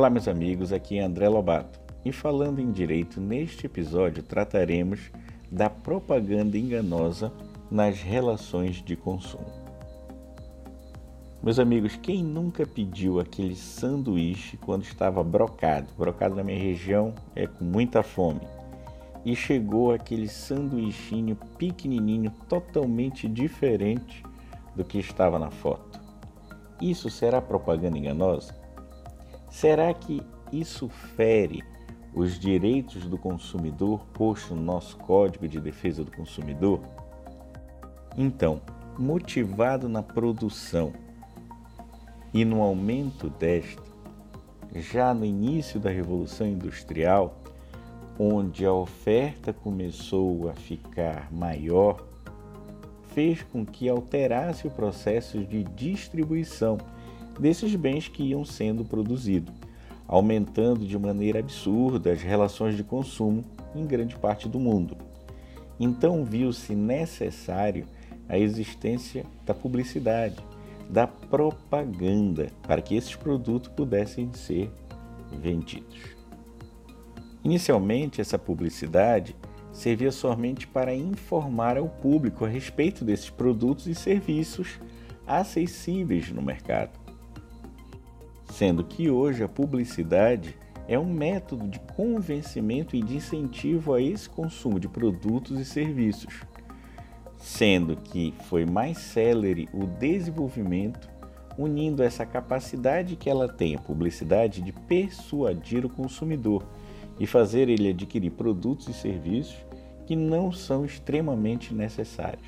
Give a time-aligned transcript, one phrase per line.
[0.00, 5.10] Olá, meus amigos, aqui é André Lobato e falando em direito, neste episódio trataremos
[5.52, 7.30] da propaganda enganosa
[7.70, 9.44] nas relações de consumo.
[11.42, 15.92] Meus amigos, quem nunca pediu aquele sanduíche quando estava brocado?
[15.98, 18.40] Brocado na minha região é com muita fome.
[19.22, 24.22] E chegou aquele sanduichinho pequenininho, totalmente diferente
[24.74, 26.00] do que estava na foto.
[26.80, 28.59] Isso será propaganda enganosa?
[29.50, 30.22] Será que
[30.52, 31.62] isso fere
[32.14, 36.80] os direitos do consumidor posto no nosso Código de Defesa do Consumidor?
[38.16, 38.60] Então,
[38.96, 40.92] motivado na produção
[42.32, 43.82] e no aumento desta,
[44.74, 47.36] já no início da Revolução Industrial,
[48.18, 52.06] onde a oferta começou a ficar maior,
[53.08, 56.78] fez com que alterasse o processo de distribuição
[57.38, 59.54] desses bens que iam sendo produzidos,
[60.06, 64.96] aumentando de maneira absurda as relações de consumo em grande parte do mundo.
[65.78, 67.86] Então viu-se necessário
[68.28, 70.36] a existência da publicidade,
[70.88, 74.70] da propaganda, para que esses produtos pudessem ser
[75.40, 76.16] vendidos.
[77.42, 79.34] Inicialmente, essa publicidade
[79.72, 84.78] servia somente para informar ao público a respeito desses produtos e serviços
[85.26, 86.99] acessíveis no mercado
[88.60, 90.54] sendo que hoje a publicidade
[90.86, 96.42] é um método de convencimento e de incentivo a esse consumo de produtos e serviços,
[97.38, 101.08] sendo que foi mais célere o desenvolvimento
[101.56, 106.62] unindo essa capacidade que ela tem, a publicidade, de persuadir o consumidor
[107.18, 109.56] e fazer ele adquirir produtos e serviços
[110.04, 112.44] que não são extremamente necessários.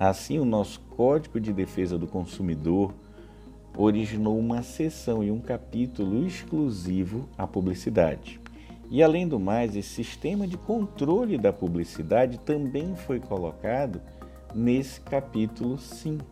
[0.00, 2.92] Assim, o nosso Código de Defesa do Consumidor
[3.76, 8.40] originou uma seção e um capítulo exclusivo à publicidade.
[8.90, 14.00] E além do mais, esse sistema de controle da publicidade também foi colocado
[14.54, 16.22] nesse capítulo 5,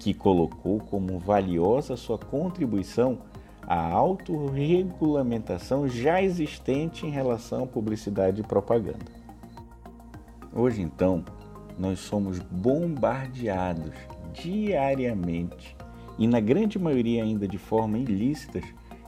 [0.00, 3.20] que colocou como valiosa sua contribuição
[3.62, 9.24] à autorregulamentação já existente em relação à publicidade e propaganda.
[10.52, 11.24] Hoje, então,
[11.78, 13.94] nós somos bombardeados
[14.32, 15.76] diariamente
[16.18, 18.60] e na grande maioria ainda de forma ilícita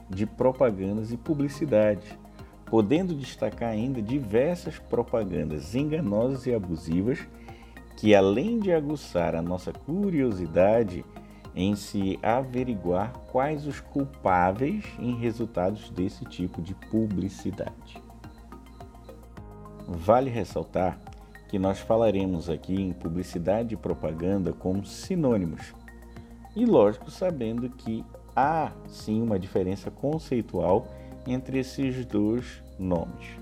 [0.09, 2.17] de propagandas e publicidade,
[2.65, 7.19] podendo destacar ainda diversas propagandas enganosas e abusivas
[7.97, 11.03] que além de aguçar a nossa curiosidade
[11.55, 17.99] em se averiguar quais os culpáveis em resultados desse tipo de publicidade.
[19.87, 20.99] Vale ressaltar
[21.47, 25.73] que nós falaremos aqui em publicidade e propaganda como sinônimos,
[26.57, 28.03] e lógico, sabendo que
[28.35, 30.87] há sim uma diferença conceitual
[31.27, 33.37] entre esses dois nomes.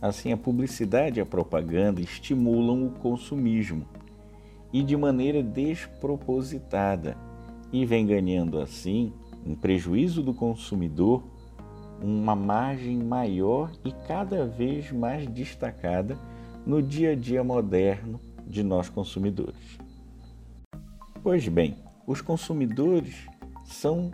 [0.00, 3.86] Assim, a publicidade e a propaganda estimulam o consumismo
[4.72, 7.16] e de maneira despropositada
[7.72, 9.12] e vem ganhando assim,
[9.46, 11.22] em prejuízo do consumidor,
[12.02, 16.18] uma margem maior e cada vez mais destacada
[16.66, 19.78] no dia a dia moderno de nós consumidores.
[21.22, 23.28] Pois bem, os consumidores
[23.64, 24.10] são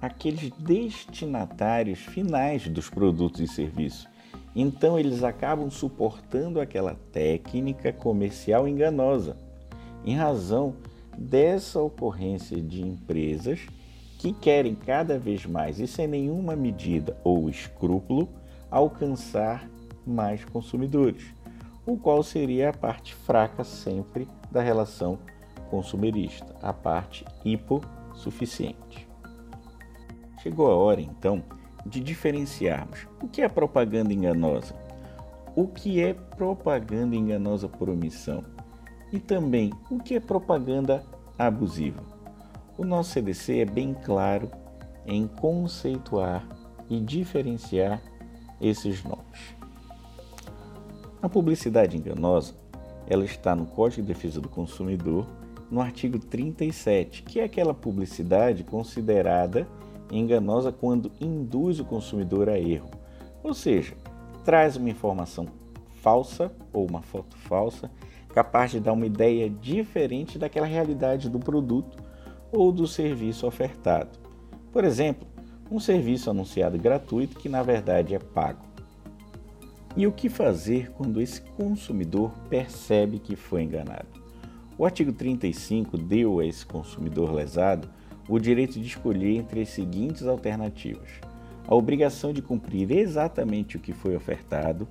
[0.00, 4.06] aqueles destinatários finais dos produtos e serviços.
[4.54, 9.36] Então eles acabam suportando aquela técnica comercial enganosa,
[10.04, 10.76] em razão
[11.18, 13.66] dessa ocorrência de empresas
[14.16, 18.28] que querem cada vez mais e sem nenhuma medida ou escrúpulo
[18.70, 19.68] alcançar
[20.06, 21.24] mais consumidores,
[21.84, 25.18] o qual seria a parte fraca sempre da relação
[25.72, 29.08] consumerista, a parte hipossuficiente.
[30.42, 31.42] Chegou a hora, então,
[31.86, 34.74] de diferenciarmos o que é propaganda enganosa,
[35.56, 38.44] o que é propaganda enganosa por omissão
[39.10, 41.02] e também o que é propaganda
[41.38, 42.02] abusiva.
[42.76, 44.50] O nosso CDC é bem claro
[45.06, 46.46] em conceituar
[46.90, 48.02] e diferenciar
[48.60, 49.56] esses nomes.
[51.22, 52.54] A publicidade enganosa,
[53.06, 55.26] ela está no Código de Defesa do Consumidor
[55.72, 59.66] no artigo 37, que é aquela publicidade considerada
[60.10, 62.90] enganosa quando induz o consumidor a erro,
[63.42, 63.94] ou seja,
[64.44, 65.46] traz uma informação
[65.94, 67.90] falsa ou uma foto falsa,
[68.34, 71.96] capaz de dar uma ideia diferente daquela realidade do produto
[72.52, 74.18] ou do serviço ofertado.
[74.70, 75.26] Por exemplo,
[75.70, 78.62] um serviço anunciado gratuito que na verdade é pago.
[79.96, 84.21] E o que fazer quando esse consumidor percebe que foi enganado?
[84.78, 87.88] O artigo 35 deu a esse consumidor lesado
[88.28, 91.10] o direito de escolher entre as seguintes alternativas:
[91.66, 94.88] a obrigação de cumprir exatamente o que foi ofertado,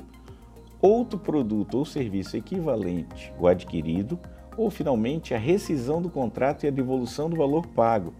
[0.79, 4.19] outro produto ou serviço equivalente ou adquirido,
[4.55, 8.13] ou finalmente a rescisão do contrato e a devolução do valor pago,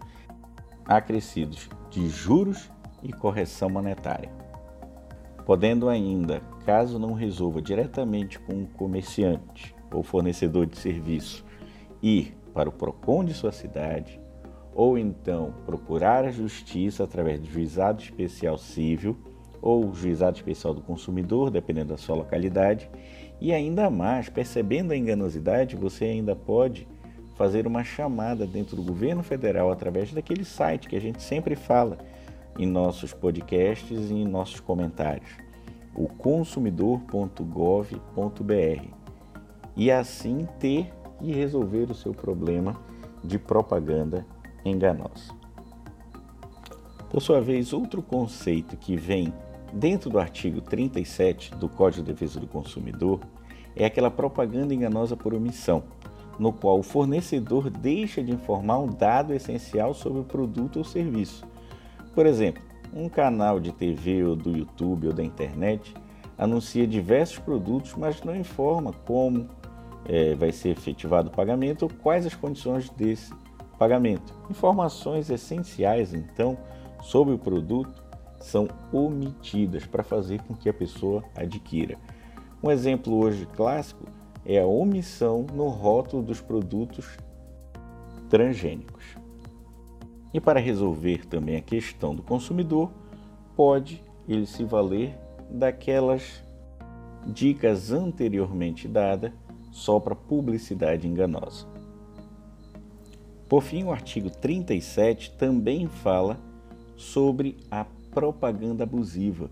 [0.84, 2.70] acrescidos de juros
[3.02, 4.30] e correção monetária.
[5.44, 11.44] Podendo ainda, caso não resolva diretamente com o comerciante ou fornecedor de serviço,
[12.02, 14.20] ir para o PROCON de sua cidade,
[14.74, 19.16] ou então procurar a justiça através do juizado especial civil
[19.60, 22.90] ou juizado especial do consumidor, dependendo da sua localidade,
[23.40, 26.88] e ainda mais, percebendo a enganosidade, você ainda pode
[27.36, 31.98] fazer uma chamada dentro do governo federal através daquele site que a gente sempre fala
[32.58, 35.30] em nossos podcasts e em nossos comentários,
[35.94, 38.84] o consumidor.gov.br,
[39.76, 42.76] e assim ter e resolver o seu problema
[43.22, 44.26] de propaganda
[44.64, 45.32] enganosa.
[47.08, 49.32] Por sua vez, outro conceito que vem
[49.72, 53.20] dentro do artigo 37 do Código de Defesa do Consumidor
[53.76, 55.84] é aquela propaganda enganosa por omissão,
[56.38, 61.44] no qual o fornecedor deixa de informar um dado essencial sobre o produto ou serviço.
[62.14, 62.62] Por exemplo,
[62.94, 65.94] um canal de TV ou do YouTube ou da internet
[66.36, 69.48] anuncia diversos produtos, mas não informa como
[70.06, 73.32] é, vai ser efetivado o pagamento quais as condições desse
[73.78, 74.34] pagamento.
[74.50, 76.56] Informações essenciais, então,
[77.00, 78.02] sobre o produto
[78.40, 81.96] são omitidas para fazer com que a pessoa adquira.
[82.62, 84.04] Um exemplo hoje clássico
[84.44, 87.16] é a omissão no rótulo dos produtos
[88.28, 89.04] transgênicos.
[90.34, 92.90] E para resolver também a questão do consumidor,
[93.54, 95.16] pode ele se valer
[95.50, 96.42] daquelas
[97.26, 99.32] dicas anteriormente dadas
[99.72, 101.66] só para publicidade enganosa.
[103.48, 106.38] Por fim, o artigo 37 também fala
[106.96, 107.84] sobre a
[108.14, 109.50] propaganda abusiva,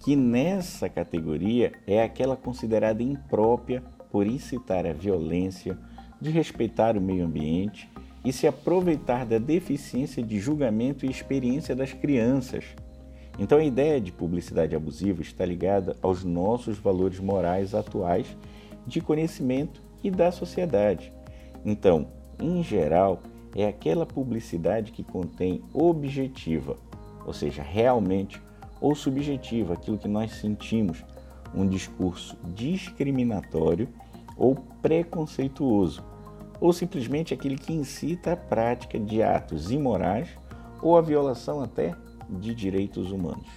[0.00, 5.76] que nessa categoria é aquela considerada imprópria por incitar a violência,
[6.20, 7.88] de respeitar o meio ambiente
[8.24, 12.64] e se aproveitar da deficiência de julgamento e experiência das crianças.
[13.38, 18.26] Então a ideia de publicidade abusiva está ligada aos nossos valores morais atuais
[18.88, 21.12] de conhecimento e da sociedade.
[21.64, 22.08] Então,
[22.40, 23.20] em geral,
[23.54, 26.76] é aquela publicidade que contém objetiva,
[27.26, 28.42] ou seja, realmente,
[28.80, 31.04] ou subjetiva, aquilo que nós sentimos,
[31.54, 33.88] um discurso discriminatório
[34.36, 36.04] ou preconceituoso,
[36.60, 40.28] ou simplesmente aquele que incita a prática de atos imorais
[40.82, 41.94] ou a violação até
[42.28, 43.48] de direitos humanos.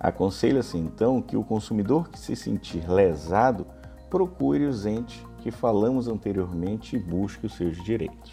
[0.00, 3.66] Aconselha-se então que o consumidor que se sentir lesado
[4.10, 8.32] procure os entes que falamos anteriormente e busque os seus direitos.